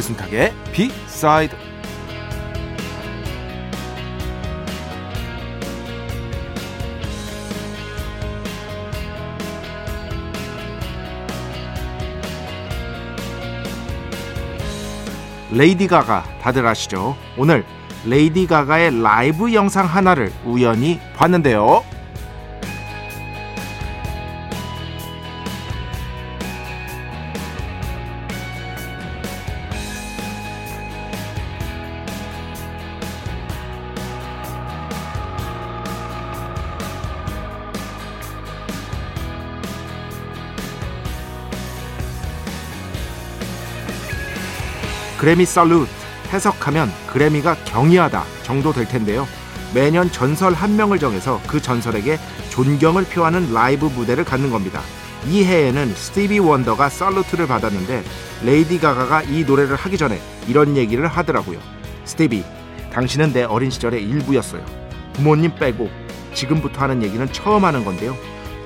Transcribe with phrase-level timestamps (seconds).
[0.00, 1.54] 배순탁의 비사이드
[15.52, 17.16] 레이디 가가 다들 아시죠?
[17.36, 17.64] 오늘
[18.06, 21.89] 레이디 가가의 라이브 영상 하나를 우연히 봤는데요.
[45.20, 45.90] 그래미 Salute
[46.32, 49.28] 해석하면 그래미가 경이하다 정도 될 텐데요.
[49.74, 52.18] 매년 전설 한 명을 정해서 그 전설에게
[52.48, 54.80] 존경을 표하는 라이브 무대를 갖는 겁니다.
[55.28, 58.02] 이 해에는 스티비 원더가 Salute를 받았는데
[58.46, 61.58] 레이디 가가가 이 노래를 하기 전에 이런 얘기를 하더라고요.
[62.06, 62.42] 스티비,
[62.90, 64.64] 당신은 내 어린 시절의 일부였어요.
[65.12, 65.90] 부모님 빼고
[66.32, 68.16] 지금부터 하는 얘기는 처음 하는 건데요.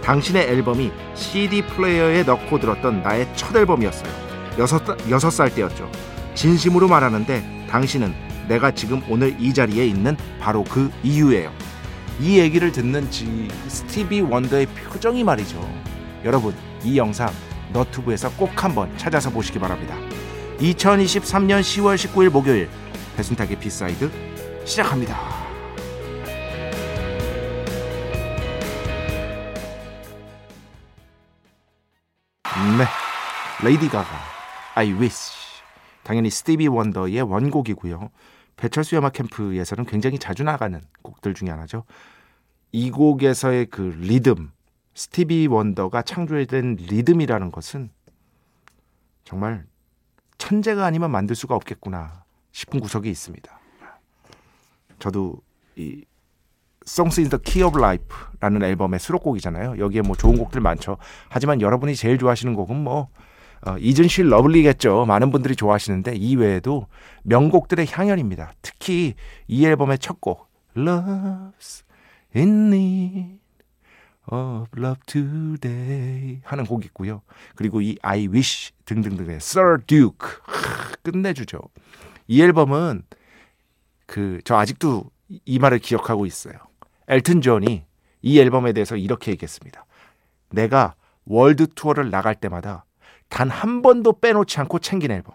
[0.05, 4.13] 당신의 앨범이 CD 플레이어에 넣고 들었던 나의 첫 앨범이었어요.
[4.61, 6.14] 여섯, 여섯 살 때였죠.
[6.35, 8.15] 진심으로 말하는데 당신은
[8.49, 11.53] 내가 지금 오늘 이 자리에 있는 바로 그 이유예요.
[12.21, 15.61] 이 얘기를 듣는 지 스티비 원더의 표정이 말이죠.
[16.25, 17.31] 여러분, 이 영상
[17.73, 19.97] 너튜브에서 꼭 한번 찾아서 보시기 바랍니다.
[20.59, 22.69] 2023년 10월 19일 목요일
[23.17, 24.11] 배순탁의 B side
[24.65, 25.19] 시작합니다.
[32.79, 32.87] 네,
[33.63, 34.09] 레이디 가가
[34.75, 35.44] I wish
[36.05, 38.11] 당연히 스티비 원더의 원곡이고요.
[38.57, 41.85] 배철수 음악 캠프에서는 굉장히 자주 나가는 곡들 중에 하나죠.
[42.71, 44.53] 이 곡에서의 그 리듬,
[44.95, 47.91] 스티비 원더가 창조해낸 리듬이라는 것은
[49.25, 49.67] 정말
[50.39, 53.61] 천재가 아니면 만들 수가 없겠구나 싶은 구석이 있습니다.
[54.99, 55.41] 저도
[55.77, 56.05] 이
[56.87, 59.79] Songs in the Key of Life라는 앨범의 수록곡이잖아요.
[59.79, 60.99] 여기에 뭐 좋은 곡들 많죠.
[61.31, 63.09] 하지만 여러분이 제일 좋아하시는 곡은 뭐
[63.67, 65.07] 어, 이준실 러블리겠죠.
[65.07, 66.87] 많은 분들이 좋아하시는데 이 외에도
[67.23, 68.53] 명곡들의 향연입니다.
[68.63, 69.15] 특히
[69.49, 71.85] 이 앨범의 첫 곡 Love's
[72.35, 73.39] in need
[74.31, 77.23] of love today 하는 곡이 있고요.
[77.55, 80.29] 그리고 이 I wish 등등등의 Sir Duke
[81.03, 81.59] 끝내주죠.
[82.27, 83.03] 이 앨범은
[84.07, 85.11] 그 저 아직도
[85.47, 86.55] 이 말을 기억하고 있어요.
[87.09, 87.85] 엘튼 존이
[88.23, 89.87] 이 앨범에 대해서 이렇게 얘기했습니다.
[90.51, 90.95] 내가
[91.25, 92.84] 월드 투어를 나갈 때마다
[93.29, 95.35] 단 한 번도 빼놓지 않고 챙긴 앨범.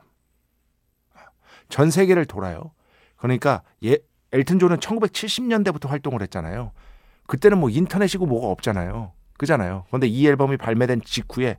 [1.70, 2.72] 전 세계를 돌아요.
[3.18, 3.98] 그러니까 예,
[4.32, 6.72] 엘튼 존은 1970년대부터 활동을 했잖아요.
[7.28, 9.14] 그때는 뭐 인터넷이고 뭐가 없잖아요.
[9.38, 9.86] 그잖아요.
[9.88, 11.58] 그런데 이 앨범이 발매된 직후에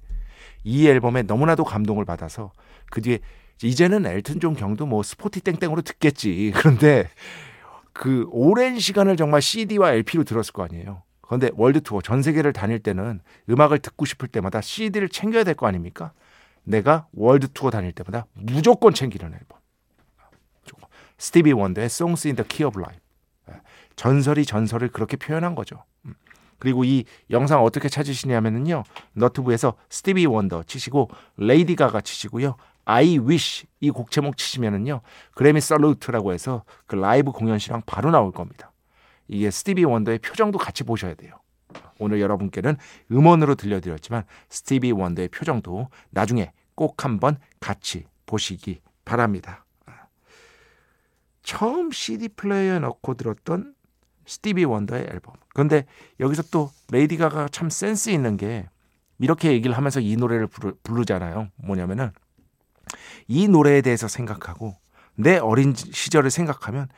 [0.64, 2.52] 이 앨범에 너무나도 감동을 받아서
[2.90, 3.20] 그 뒤에
[3.62, 6.52] 이제는 엘튼 존 경도 뭐 스포티 땡땡으로 듣겠지.
[6.56, 7.08] 그런데
[7.92, 11.02] 그 오랜 시간을 정말 CD와 LP로 들었을 거 아니에요.
[11.30, 15.68] 그런데 월드 투어 전 세계를 다닐 때는 음악을 듣고 싶을 때마다 CD를 챙겨야 될 거
[15.68, 16.10] 아닙니까?
[16.64, 19.60] 내가 월드 투어 다닐 때마다 무조건 챙기는 앨범.
[21.18, 23.00] 스티비 원더의 Songs in the Key of Life.
[23.94, 25.84] 전설이 전설을 그렇게 표현한 거죠.
[26.04, 26.14] 음.
[26.58, 28.82] 그리고 이 영상 어떻게 찾으시냐면요.
[29.12, 32.56] 너튜브에서 스티비 원더 치시고 레이디 가가 치시고요.
[32.86, 35.00] I wish 이 곡 제목 치시면은요.
[35.36, 38.72] 그래미 Salute라고 해서 그 라이브 공연 실황 바로 나올 겁니다.
[39.30, 41.34] 이게 스티비 원더의 표정도 같이 보셔야 돼요.
[41.98, 42.76] 오늘 여러분께는
[43.12, 49.64] 음원으로 들려드렸지만 스티비 원더의 표정도 나중에 꼭 한번 같이 보시기 바랍니다.
[51.42, 53.74] 처음 CD 플레이어에 넣고 들었던
[54.26, 55.34] 스티비 원더의 앨범.
[55.54, 55.84] 그런데
[56.18, 58.68] 여기서 또 레이디 가가 참 센스 있는 게
[59.18, 61.48] 이렇게 얘기를 하면서 이 노래를 부르, 부르잖아요.
[61.56, 62.10] 뭐냐면은
[63.28, 64.76] 이 노래에 대해서 생각하고
[65.14, 66.88] 내 어린 시절을 생각하면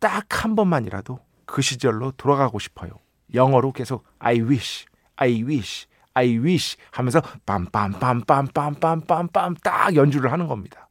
[0.00, 2.92] 딱 한 번만이라도 그 시절로 돌아가고 싶어요.
[3.34, 4.86] 영어로 계속 I wish,
[5.16, 10.88] I wish, I wish 하면서 빰빰빰빰빰빰빰빰 딱 연주를 하는 겁니다.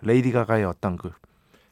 [0.00, 1.12] 레이디 가가의 어떤 그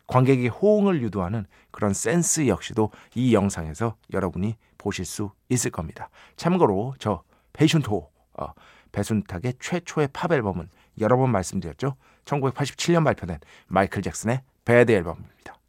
[0.07, 6.11] 관객의 호응을 유도하는 그런 센스 역시도 이 영상에서 여러분이 보실 수 있을 겁니다.
[6.37, 7.23] 참고로 저
[7.53, 8.53] 페이션토 어,
[8.93, 10.69] 배순탁의 최초의 팝 앨범은
[11.01, 11.95] 여러 번 말씀드렸죠.
[12.25, 13.39] 1987년 발표된
[13.69, 15.60] 마이클 잭슨의 Bad 앨범입니다.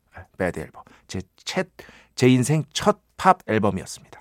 [0.43, 0.83] Bad 앨범.
[1.07, 1.67] 제, 첫,
[2.15, 4.19] 제 인생 첫 팝 앨범이었습니다.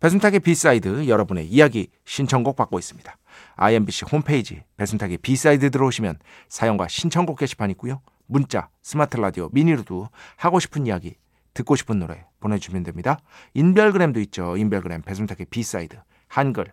[0.00, 3.14] 배순탁의 B side 여러분의 이야기 신청곡 받고 있습니다.
[3.56, 6.18] IMBC 홈페이지 배순탁의 B side 들어오시면
[6.48, 8.00] 사연과 신청곡 게시판 있고요.
[8.24, 11.16] 문자, 스마트 라디오, 미니로도 하고 싶은 이야기,
[11.52, 13.18] 듣고 싶은 노래 보내주시면 됩니다.
[13.52, 14.56] 인별그램도 있죠.
[14.56, 16.72] 인별그램 배순탁의 B side 한글,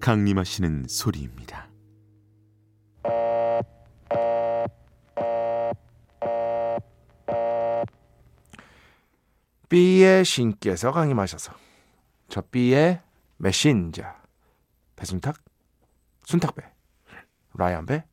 [0.00, 1.68] 강림하시는 소리입니다.
[9.68, 11.52] B의 신께서 강림하셔서
[12.28, 13.00] 저 B의
[13.38, 14.04] 메신저
[14.94, 15.36] 배순탁,
[16.24, 16.62] 순탁배,
[17.54, 18.04] 라이언배,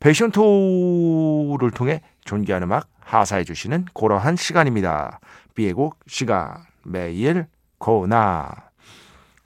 [0.00, 5.20] 패션토를 통해 존귀한 음악 하사해 주시는 그러한 시간입니다.
[5.54, 7.46] B의 곡 시간 매일
[7.78, 8.71] 고나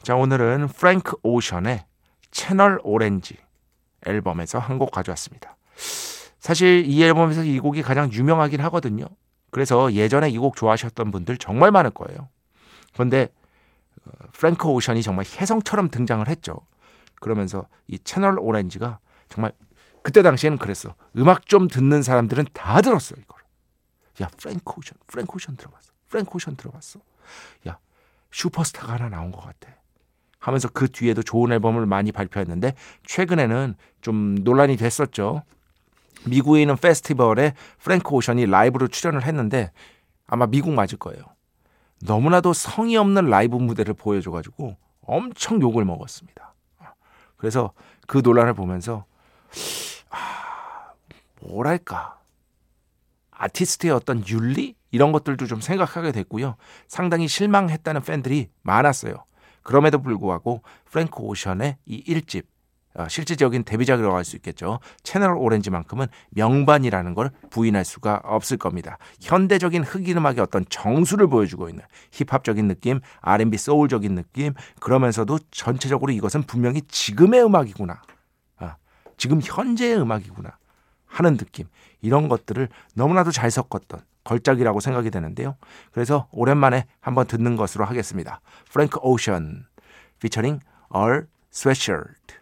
[0.06, 1.84] 자 오늘은 프랭크 오션의
[2.30, 3.36] Channel Orange
[4.06, 5.56] 앨범에서 한 곡 가져왔습니다.
[6.38, 9.06] 사실 이 앨범에서 이 곡이 가장 유명하긴 하거든요.
[9.50, 12.28] 그래서 예전에 이 곡 좋아하셨던 분들 정말 많을 거예요.
[12.92, 13.30] 그런데
[14.04, 16.60] 어, 프랭크 오션이 정말 혜성처럼 등장을 했죠.
[17.20, 19.50] 그러면서 이 Channel Orange가 정말
[20.04, 20.94] 그때 당시에는 그랬어.
[21.16, 23.40] 음악 좀 듣는 사람들은 다 들었어요, 이걸.
[24.22, 25.90] 야, 프랭크 오션, 프랭크 오션 들어봤어.
[26.10, 27.00] 프랭크 오션 들어봤어.
[27.66, 27.78] 야,
[28.30, 29.74] 슈퍼스타가 하나 나온 것 같아.
[30.38, 32.74] 하면서 그 뒤에도 좋은 앨범을 많이 발표했는데
[33.04, 35.42] 최근에는 좀 논란이 됐었죠.
[36.26, 39.70] 미국에 있는 페스티벌에 프랭크 오션이 라이브로 출연을 했는데
[40.26, 41.22] 아마 미국 맞을 거예요.
[42.02, 46.54] 너무나도 성의 없는 라이브 무대를 보여줘가지고 엄청 욕을 먹었습니다.
[47.36, 47.72] 그래서
[48.06, 49.04] 그 논란을 보면서
[50.10, 50.92] 아,
[51.42, 52.18] 뭐랄까
[53.30, 56.56] 아티스트의 어떤 윤리 이런 것들도 좀 생각하게 됐고요.
[56.88, 59.24] 상당히 실망했다는 팬들이 많았어요.
[59.66, 62.44] 그럼에도 불구하고 프랭크 오션의 이 1집
[62.94, 64.78] 어, 실질적인 데뷔작이라고 할 수 있겠죠.
[65.02, 68.96] 채널 오렌지만큼은 명반이라는 걸 부인할 수가 없을 겁니다.
[69.20, 71.82] 현대적인 흑인 음악의 어떤 정수를 보여주고 있는
[72.12, 78.00] 힙합적인 느낌, R&B 소울적인 느낌, 그러면서도 전체적으로 이것은 분명히 지금의 음악이구나.
[78.58, 78.76] 아,
[79.16, 80.56] 지금 현재의 음악이구나.
[81.06, 81.66] 하는 느낌.
[82.00, 85.56] 이런 것들을 너무나도 잘 섞었던 걸작이라고 생각이 되는데요.
[85.92, 88.40] 그래서 오랜만에 한번 듣는 것으로 하겠습니다.
[88.70, 89.66] 프랭크 오션
[90.20, 92.34] featuring Earl Sweatshirt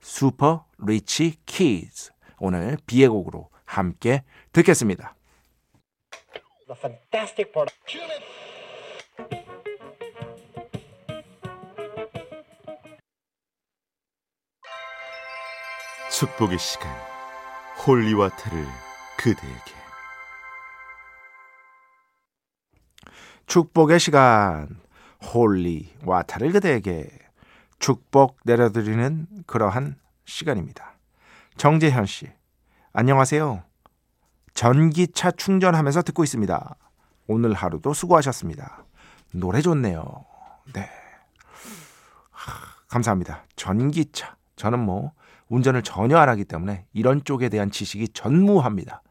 [0.00, 4.22] Super Rich Kids 오늘 B의 곡으로 함께
[4.52, 5.14] 듣겠습니다.
[6.66, 7.78] the fantastic product.
[16.10, 16.88] 축복의 시간
[17.84, 18.64] holy water를
[19.16, 19.81] 그대에게
[23.52, 24.66] 축복의 시간
[25.22, 27.06] holy water를 그대에게
[27.78, 30.94] 축복 내려드리는 그러한 시간입니다.
[31.58, 32.32] 정재현 씨
[32.94, 33.62] 안녕하세요.
[34.54, 36.76] 전기차 충전하면서 듣고 있습니다.
[37.26, 38.86] 오늘 하루도 수고하셨습니다.
[39.32, 40.24] 노래 좋네요.
[40.72, 40.88] 네.
[42.30, 42.54] 하,
[42.88, 43.44] 감사합니다.
[43.54, 44.34] 전기차.
[44.56, 45.12] 저는 뭐
[45.48, 49.02] 운전을 전혀 안 하기 때문에 이런 쪽에 대한 지식이 전무합니다.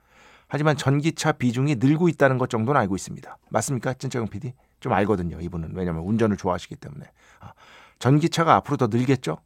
[0.52, 3.38] 하지만 전기차 비중이 늘고 있다는 것 정도는 알고 있습니다.
[3.52, 3.94] 맞습니까?
[3.94, 4.52] 진짜경 PD?
[4.82, 5.40] 좀 알거든요.
[5.40, 5.72] 이분은.
[5.76, 7.06] 왜냐하면 운전을 좋아하시기 때문에.
[7.40, 7.54] 아,
[8.00, 9.38] 전기차가 앞으로 더 늘겠죠?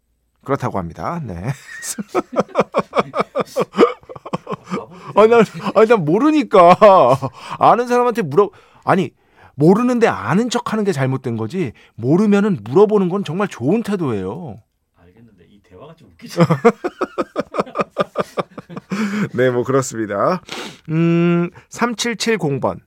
[0.43, 1.21] 그렇다고 합니다.
[1.23, 1.35] 네.
[5.15, 5.45] 아니, 난,
[5.75, 6.75] 아니, 난 모르니까.
[7.59, 8.49] 아는 사람한테 물어,
[8.83, 9.11] 아니,
[9.53, 11.73] 모르는데 아는 척 하는 게 잘못된 거지.
[11.93, 14.59] 모르면은 물어보는 건 정말 좋은 태도예요.
[14.95, 16.41] 알겠는데 이 대화가 좀 웃기죠.
[19.35, 20.41] 네, 뭐 그렇습니다.
[20.89, 22.79] 음, 3770번.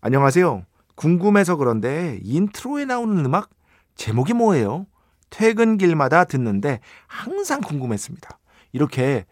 [0.00, 0.64] 안녕하세요.
[0.94, 3.48] 궁금해서 그런데 intro에 나오는 음악
[3.94, 4.86] 제목이 뭐예요?
[5.30, 8.38] 퇴근길마다 듣는데 항상 궁금했습니다.
[8.72, 9.24] 이렇게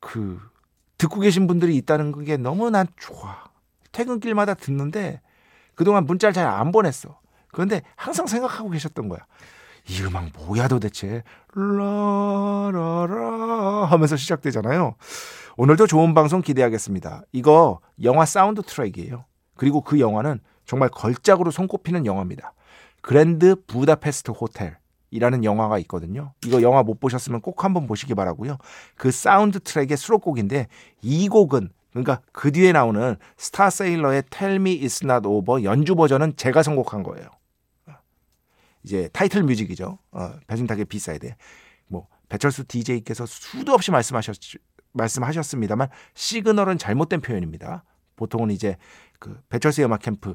[0.00, 0.40] 그
[0.98, 3.44] 듣고 계신 분들이 있다는 게 너무 난 좋아.
[3.92, 5.20] 퇴근길마다 듣는데
[5.74, 7.18] 그동안 문자를 잘 안 보냈어.
[7.52, 9.20] 그런데 항상 생각하고 계셨던 거야.
[9.88, 11.22] 이 음악 뭐야 도대체?
[11.54, 12.73] 라라라
[13.84, 14.94] 하면서 시작되잖아요.
[15.56, 17.22] 오늘도 좋은 방송 기대하겠습니다.
[17.32, 19.24] 이거 영화 사운드 트랙이에요.
[19.56, 22.54] 그리고 그 영화는 정말 걸작으로 손꼽히는 영화입니다.
[23.02, 26.32] 그랜드 부다페스트 호텔이라는 영화가 있거든요.
[26.44, 28.58] 이거 영화 못 보셨으면 꼭 한번 보시기 바라고요.
[28.96, 30.68] 그 사운드 트랙의 수록곡인데
[31.02, 36.34] 이 곡은 그러니까 그 뒤에 나오는 스타 세일러의 Tell Me It's Not Over 연주 버전은
[36.36, 37.28] 제가 선곡한 거예요.
[38.82, 39.98] 이제 title music이죠.
[40.12, 41.34] 어, 배순탁의 B side.
[42.34, 44.36] 뭐 배철수 DJ께서 수도 없이 말씀하셨
[44.92, 47.84] 말씀하셨습니다만 시그널은 잘못된 표현입니다.
[48.16, 48.76] 보통은 이제
[49.18, 50.34] 그 배철수의 음악 캠프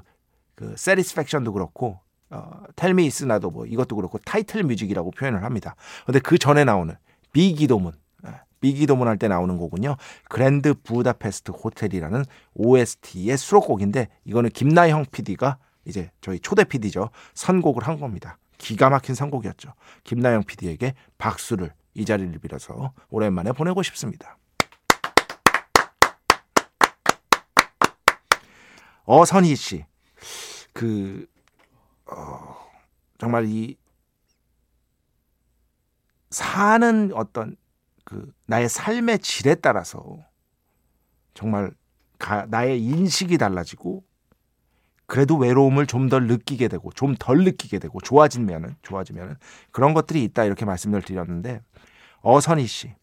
[0.55, 5.75] 그 Satisfaction도 그렇고 어, Tell Me It's Not Over 이것도 그렇고 title music이라고 표현을 합니다.
[6.05, 6.95] 근데 그 전에 나오는
[7.31, 7.93] 비기도문
[8.27, 9.95] 예, 비기도문 할 때 나오는 곡은요.
[10.29, 17.09] 그랜드 부다페스트 호텔이라는 OST의 수록곡인데 이거는 김나형 PD가 이제 저희 초대 PD죠.
[17.33, 18.37] 선곡을 한 겁니다.
[18.57, 19.73] 기가 막힌 선곡이었죠.
[20.03, 24.38] 김나영 PD에게 박수를 이 자리를 빌어서 오랜만에 보내고 싶습니다.
[29.05, 29.86] 어선희 씨,
[30.72, 31.27] 그
[32.05, 32.69] 어,
[33.17, 33.75] 정말 이
[36.29, 37.55] 사는 어떤
[38.03, 40.19] 그 나의 삶의 질에 따라서
[41.34, 41.72] 정말
[42.17, 44.03] 가, 나의 인식이 달라지고
[45.09, 49.35] 그래도 외로움을 좀 덜 느끼게 되고 좀 덜 느끼게 되고 좋아지면은 좋아지면은
[49.71, 51.61] 그런 것들이 있다 이렇게 말씀을 드렸는데
[52.21, 52.93] 어선희 씨.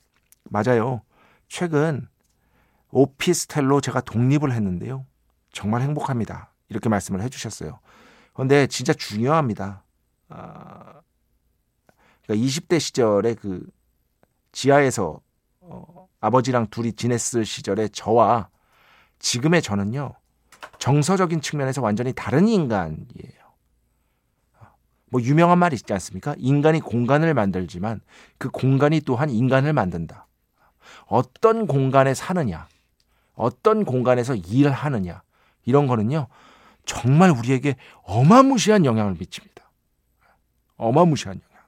[0.44, 1.02] 맞아요.
[1.48, 2.08] 최근
[2.90, 5.04] 오피스텔로 제가 독립을 했는데요.
[5.52, 6.52] 정말 행복합니다.
[6.68, 7.80] 이렇게 말씀을 해주셨어요.
[8.32, 9.82] 그런데 진짜 중요합니다.
[10.28, 11.00] 아,
[12.22, 13.66] 그러니까 20대 시절에 그
[14.52, 15.20] 지하에서
[15.60, 18.48] 어, 아버지랑 둘이 지냈을 시절에 저와
[19.18, 20.14] 지금의 저는요
[20.78, 23.46] 정서적인 측면에서 완전히 다른 인간이에요.
[25.10, 26.34] 뭐 유명한 말이 있지 않습니까?
[26.38, 28.00] 인간이 공간을 만들지만
[28.38, 30.26] 그 공간이 또한 인간을 만든다.
[31.06, 32.66] 어떤 공간에 사느냐,
[33.34, 35.22] 어떤 공간에서 일을 하느냐
[35.64, 36.26] 이런 거는요
[36.84, 39.70] 정말 우리에게 어마무시한 영향을 미칩니다.
[40.76, 41.66] 어마무시한 영향을.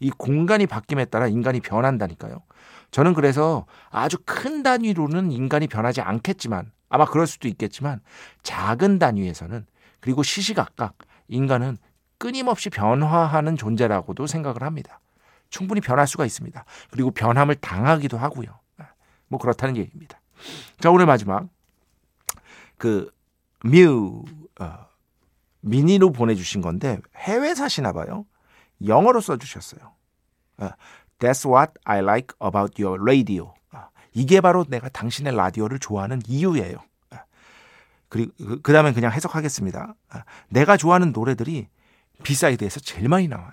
[0.00, 2.42] 이 공간이 바뀜에 따라 인간이 변한다니까요.
[2.90, 8.00] 저는 그래서 아주 큰 단위로는 인간이 변하지 않겠지만 아마 그럴 수도 있겠지만
[8.42, 9.66] 작은 단위에서는
[10.00, 10.98] 그리고 시시각각
[11.28, 11.78] 인간은
[12.18, 15.00] 끊임없이 변화하는 존재라고도 생각을 합니다.
[15.50, 16.64] 충분히 변할 수가 있습니다.
[16.90, 18.58] 그리고 변함을 당하기도 하고요.
[19.28, 20.20] 뭐 그렇다는 얘기입니다.
[20.80, 21.48] 자 오늘 마지막
[22.76, 24.24] 그뮤
[24.60, 24.86] 어,
[25.60, 28.26] 미니로 보내주신 건데 해외 사시나 봐요.
[28.84, 29.92] 영어로 써주셨어요.
[30.58, 30.70] 어,
[31.18, 33.54] That's what I like about your radio.
[34.14, 36.78] 아, 이게 바로 내가 당신의 라디오를 좋아하는 이유예요.
[37.10, 37.24] 아,
[38.08, 39.94] 그리고 그 다음에 그냥 해석하겠습니다.
[40.10, 41.68] 아, 내가 좋아하는 노래들이
[42.22, 43.52] B side에서 제일 많이 나와요.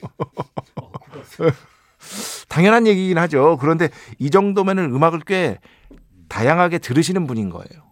[2.48, 3.56] 당연한 얘기긴 하죠.
[3.60, 5.58] 그런데 이 정도면은 음악을 꽤
[6.28, 7.86] 다양하게 들으시는 분인 거예요.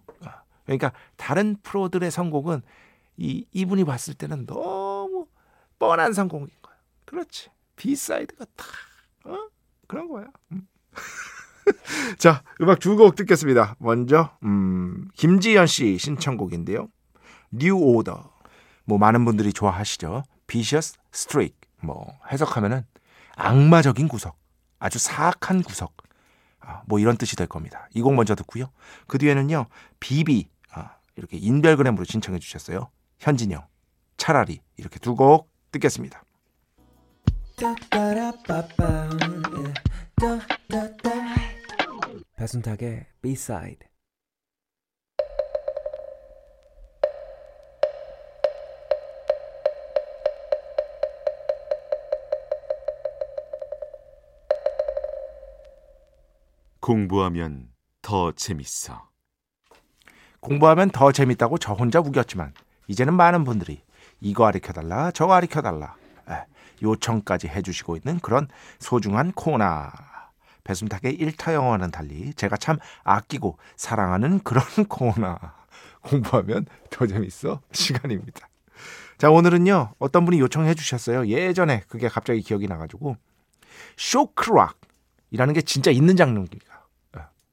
[0.65, 2.61] 그러니까 다른 프로들의 선곡은
[3.17, 5.27] 이 이분이 봤을 때는 너무
[5.79, 6.79] 뻔한 선곡인 거예요.
[7.05, 7.49] 그렇지.
[7.75, 8.65] B side가 다
[9.25, 9.47] 어?
[9.87, 10.27] 그런 거야.
[12.15, 12.17] 음.
[12.17, 13.75] 자, 음악 두 곡 듣겠습니다.
[13.79, 16.87] 먼저 음, 김지연 씨 신청곡인데요.
[17.53, 18.19] New Order.
[18.85, 20.23] 뭐 많은 분들이 좋아하시죠.
[20.47, 21.55] Vicious Streak.
[21.81, 22.85] 뭐 해석하면은
[23.35, 24.37] 악마적인 구석.
[24.79, 25.93] 아주 사악한 구석.
[26.61, 27.87] 아, 뭐 이런 뜻이 될 겁니다.
[27.93, 28.65] 이 곡 먼저 듣고요.
[29.07, 29.65] 그 뒤에는요.
[29.99, 32.89] 비비 아, 이렇게 인별그램으로 신청해 주셨어요.
[33.19, 33.65] 현진영.
[34.17, 36.23] 차라리 이렇게 두 곡 듣겠습니다.
[42.35, 43.87] 배순탁의 B-side
[56.81, 57.69] 공부하면
[58.01, 59.09] 더 재밌어.
[60.41, 62.53] 공부하면 더 재밌다고 저 혼자 우겼지만
[62.87, 63.81] 이제는 많은 분들이
[64.19, 65.95] 이거 가르쳐달라 저거 가르쳐달라
[66.29, 66.45] 에,
[66.83, 68.47] 요청까지 해주시고 있는 그런
[68.79, 69.89] 소중한 코너
[70.65, 75.39] 배순탁의 일타 영어와는 달리 제가 참 아끼고 사랑하는 그런 코너
[76.01, 78.49] 공부하면 더 재밌어 시간입니다.
[79.17, 81.27] 자 오늘은요 어떤 분이 요청해 주셨어요.
[81.27, 83.15] 예전에 그게 갑자기 기억이 나가지고
[83.95, 86.75] shock rock이라는 게 진짜 있는 장르입니다.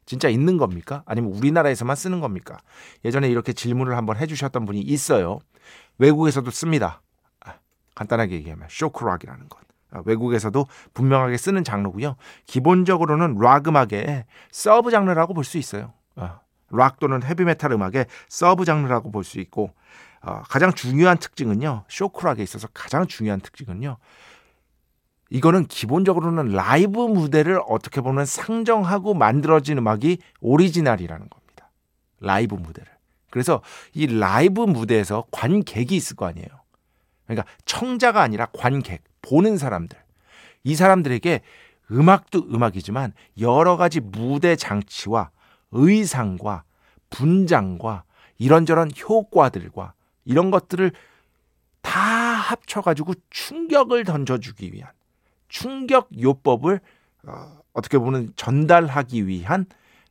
[0.05, 1.03] 진짜 있는 겁니까?
[1.07, 2.59] 아니면 우리나라에서만 쓰는 겁니까?
[3.05, 5.39] 예전에 이렇게 질문을 한번 해주셨던 분이 있어요.
[5.97, 7.01] 외국에서도 씁니다.
[7.41, 7.55] 아,
[7.95, 9.72] 간단하게 얘기하면 shock rock이라는 것.
[9.93, 12.17] 아, 외국에서도 분명하게 쓰는 장르고요.
[12.47, 15.93] 기본적으로는 락 음악의 sub 장르라고 볼 수 있어요.
[16.17, 19.73] 아, 락 또는 헤비메탈 음악의 sub 장르라고 볼 수 있고
[20.23, 21.85] 어, 가장 중요한 특징은요.
[21.89, 23.97] shock rock에 있어서 가장 중요한 특징은요.
[25.31, 31.71] 이거는 기본적으로는 라이브 무대를 어떻게 보면 상정하고 만들어진 음악이 오리지널이라는 겁니다.
[32.21, 32.91] 라이브 무대를.
[33.31, 33.63] 그래서
[33.95, 36.49] 이 라이브 무대에서 관객이 있을 거 아니에요.
[37.27, 39.99] 그러니까 청자가 아니라 관객, 보는 사람들.
[40.65, 41.41] 이 사람들에게
[41.91, 45.31] 음악도 음악이지만 여러 가지 무대 장치와
[45.73, 46.65] 의상과
[47.11, 48.05] 분장과
[48.39, 50.93] 이런저런 효과들과 이런 것들을
[51.83, 54.91] 다 합쳐가지고 충격을 던져주기 위한
[55.49, 56.81] 충격 요법을
[57.27, 59.67] 어, 어떻게 보면 전달하기 위한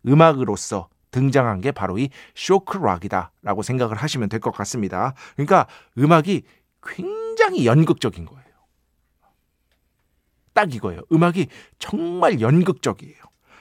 [0.08, 5.14] 음악으로서 등장한 게 바로 이 쇼크락이다라고 생각을 하시면 될 것 같습니다.
[5.36, 6.44] 그러니까 음악이
[6.84, 8.41] 굉장히 연극적인 거예요.
[10.54, 11.02] 딱 이거예요.
[11.12, 11.48] 음악이
[11.80, 13.16] 정말 연극적이에요.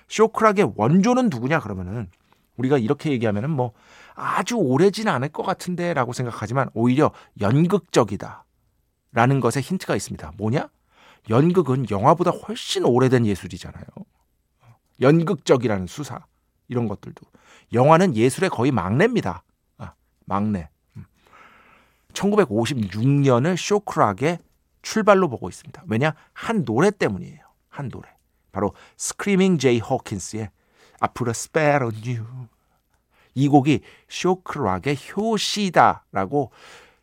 [0.09, 2.11] 쇼크락의 원조는 누구냐 그러면은
[2.57, 3.73] 우리가 이렇게 얘기하면은 뭐
[4.15, 8.45] 아주 오래진 않을 것 같은데라고 생각하지만 오히려 연극적이다.
[9.13, 10.33] 라는 것에 힌트가 있습니다.
[10.37, 10.69] 뭐냐?
[11.29, 13.85] 연극은 영화보다 훨씬 오래된 예술이잖아요.
[15.01, 16.25] 연극적이라는 수사
[16.69, 17.23] 이런 것들도
[17.73, 19.43] 영화는 예술의 거의 막내입니다.
[19.79, 19.95] 아,
[20.27, 20.69] 막내.
[22.13, 24.39] 1956년을 쇼크락의
[24.83, 25.85] 출발로 보고 있습니다.
[25.89, 26.15] 왜냐?
[26.33, 27.41] 한 노래 때문이에요.
[27.69, 28.09] 한 노래.
[28.53, 30.51] 바로 스크리밍 제이 호킨스의
[31.31, 32.27] spell on you.
[33.35, 36.51] 이 곡이 쇼크락의 효시다라고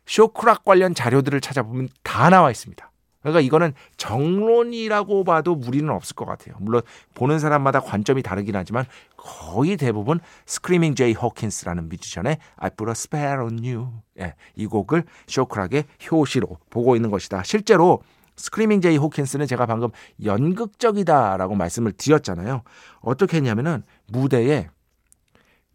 [0.06, 2.90] 쇼크락 관련 자료들을 찾아보면 다 나와 있습니다.
[3.30, 6.56] 그러니까 이거는 정론이라고 봐도 무리는 없을 것 같아요.
[6.60, 6.82] 물론
[7.14, 8.84] 보는 사람마다 관점이 다르긴 하지만
[9.16, 13.88] 거의 대부분 스크리밍 제이 호킨스라는 뮤지션의 I put a spell on you
[14.20, 17.42] 예, 이 곡을 쇼크락의 효시로 보고 있는 것이다.
[17.42, 18.02] 실제로
[18.36, 19.90] 스크리밍 제이 호킨스는 제가 방금
[20.24, 22.62] 연극적이다라고 말씀을 드렸잖아요.
[23.00, 24.68] 어떻게 했냐면은 무대에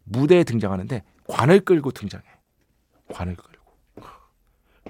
[0.04, 2.24] 무대에 등장하는데 관을 끌고 등장해.
[3.12, 3.53] 관을 끌고.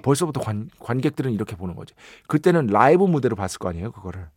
[0.05, 1.95] 벌써부터 관, 관객들은 이렇게 보는 거죠.
[2.27, 4.29] 그때는 라이브 무대로 봤을 거 아니에요, 그거를.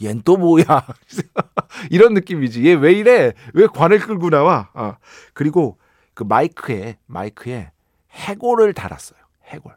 [0.00, 0.64] 얜 또 뭐야?
[1.90, 2.66] 이런 느낌이지.
[2.66, 3.32] 얘 왜 이래?
[3.54, 4.70] 왜 관을 끌고 나와?
[4.74, 4.96] 아,
[5.34, 5.78] 그리고
[6.14, 7.70] 그 마이크에 마이크에
[8.10, 9.18] 해골을 달았어요.
[9.44, 9.76] 해골.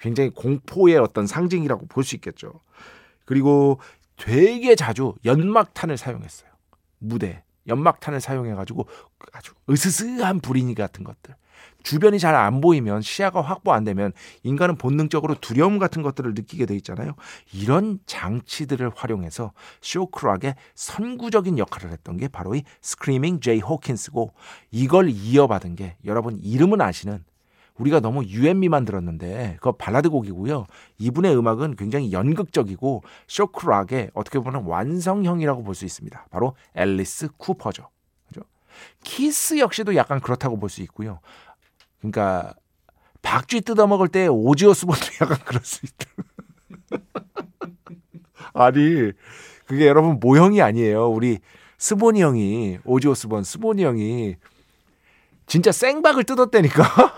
[0.00, 2.60] 굉장히 공포의 어떤 상징이라고 볼 수 있겠죠.
[3.24, 3.80] 그리고
[4.16, 6.50] 되게 자주 연막탄을 사용했어요.
[6.98, 8.86] 무대 연막탄을 사용해가지고
[9.32, 11.34] 아주 으스스한 불이니 같은 것들.
[11.82, 16.74] 주변이 잘 안 보이면 시야가 확보 안 되면 인간은 본능적으로 두려움 같은 것들을 느끼게 돼
[16.76, 17.14] 있잖아요.
[17.52, 24.32] 이런 장치들을 활용해서 쇼크락의 선구적인 역할을 했던 게 바로 이 스크리밍 제이 호킨스고
[24.70, 27.24] 이걸 이어받은 게 여러분 이름은 아시는
[27.78, 30.66] 우리가 너무 You and Me만 들었는데 그거 발라드 곡이고요.
[30.98, 36.26] 이분의 음악은 굉장히 연극적이고 쇼크락의 어떻게 보면 완성형이라고 볼 수 있습니다.
[36.30, 37.88] 바로 앨리스 쿠퍼죠.
[39.04, 41.20] 키스 역시도 약간 그렇다고 볼 수 있고요.
[41.98, 42.54] 그러니까
[43.22, 46.06] 박쥐 뜯어 먹을 때 오지 오스본도 약간 그럴 수 있다.
[48.54, 49.12] 아니
[49.66, 51.08] 그게 여러분 모형이 아니에요.
[51.08, 51.38] 우리
[51.78, 54.36] 오스본이 형이 오지 오스본 오스본이 형이
[55.46, 56.84] 진짜 생박쥐를 뜯었다니까.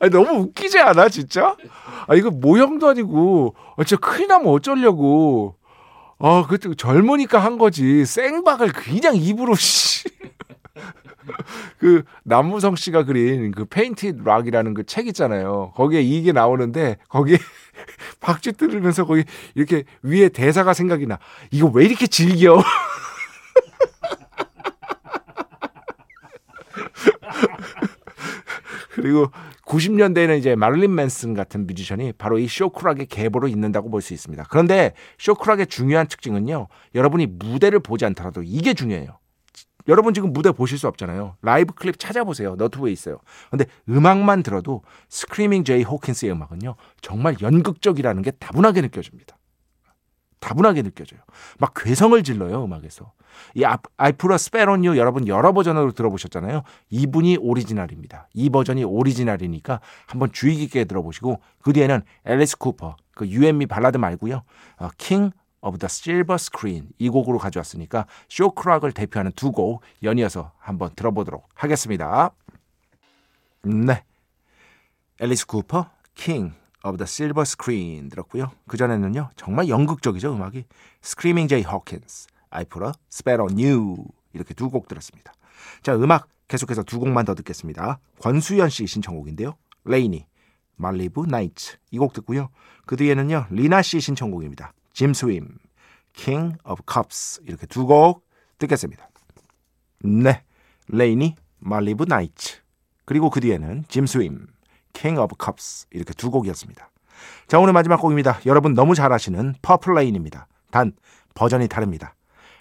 [0.00, 1.56] 아니, 너무 웃기지 않아 진짜?
[2.06, 5.56] 아 이거 모형도 아니고 아, 진짜 큰일 나면 어쩌려고.
[6.18, 10.08] 아 그때 젊으니까 한 거지 생박쥐를 그냥 입으로 씨.
[11.78, 15.72] 그 남무성 씨가 그린 그 Paint It Rock이라는 그 책 있잖아요.
[15.74, 17.36] 거기에 이게 나오는데 거기에
[18.20, 21.18] 박쥐 뜯으면서 거기 이렇게 위에 대사가 생각이 나.
[21.50, 22.62] 이거 왜 이렇게 즐겨?
[28.94, 29.30] 그리고
[29.66, 34.44] 90년대에는 이제 마릴린 맨슨 같은 뮤지션이 바로 이 쇼크락의 계보로 있는다고 볼 수 있습니다.
[34.50, 36.68] 그런데 쇼크락의 중요한 특징은요.
[36.94, 39.18] 여러분이 무대를 보지 않더라도 이게 중요해요.
[39.90, 41.36] 여러분 지금 무대 보실 수 없잖아요.
[41.42, 42.54] 라이브 클립 찾아보세요.
[42.54, 43.18] 너튜브에 있어요.
[43.50, 46.76] 근데 음악만 들어도 스크리밍 제이 호킨스의 음악은요.
[47.02, 49.36] 정말 연극적이라는 게 다분하게 느껴집니다.
[50.38, 51.20] 다분하게 느껴져요.
[51.58, 53.12] 막 괴성을 질러요, 음악에서.
[53.54, 53.64] 이
[53.96, 56.62] 아이프로 스페론유 여러분 여러 버전으로 들어보셨잖아요.
[56.88, 58.28] 이분이 오리지널입니다.
[58.32, 63.66] 이 버전이 오리지널이니까 한번 주의 깊게 들어보시고 그 뒤에는 앨리스 쿠퍼 그 You and Me
[63.66, 64.42] 발라드 말고요.
[64.78, 65.30] 어, King
[65.62, 72.30] of the Silver Screen 이 곡으로 가져왔으니까 쇼크락을 대표하는 두 곡 연이어서 한번 들어보도록 하겠습니다.
[73.62, 74.04] 네.
[75.20, 78.50] 앨리스 쿠퍼 King of the Silver Screen 들었고요.
[78.66, 80.64] 그 전에는요 정말 연극적이죠 음악이
[81.04, 85.32] Screaming Jay Hawkins, I Put a Spell on You 이렇게 두 곡 들었습니다.
[85.82, 88.00] 자 음악 계속해서 두 곡만 더 듣겠습니다.
[88.20, 89.56] 권수연 씨 신청곡인데요.
[89.84, 90.26] 레이니,
[90.76, 92.48] 말리부 나이츠 이 곡 듣고요.
[92.86, 94.72] 그 뒤에는요 리나 씨 신청곡입니다.
[94.92, 95.58] 짐 스윈,
[96.12, 98.26] King of Cups 이렇게 두 곡
[98.58, 99.08] 듣겠습니다.
[100.02, 100.42] 네,
[100.88, 102.58] 레이니, Malibu Nights
[103.04, 104.46] 그리고 그 뒤에는 짐 스윈,
[104.92, 106.90] King of Cups 이렇게 두 곡이었습니다.
[107.48, 108.40] 자 오늘 마지막 곡입니다.
[108.46, 110.46] 여러분 너무 잘 아시는 Purple Rain입니다.
[110.70, 110.92] 단
[111.34, 112.14] 버전이 다릅니다.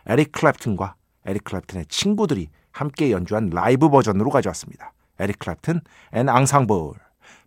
[0.06, 0.94] 에릭 클랩튼과
[1.26, 4.94] 에릭 클랩튼의 친구들이 함께 연주한 라이브 버전으로 가져왔습니다.
[5.20, 5.82] 에릭 클랩튼
[6.14, 6.76] and 앙상블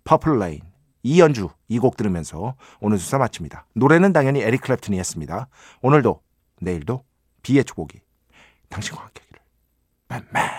[0.04, 0.60] Purple Rain
[1.02, 3.66] 이 연주 이 곡 들으면서 오늘 숙사 마칩니다.
[3.74, 5.48] 노래는 당연히 에릭 클랩튼이 했습니다.
[5.80, 6.20] 오늘도
[6.60, 7.04] 내일도
[7.42, 8.00] 비의 축복이
[8.68, 9.40] 당신과 함께하기를.
[10.08, 10.50] 맨맨